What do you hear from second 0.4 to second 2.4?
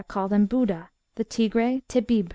Buda, the Tigre, Tebbib.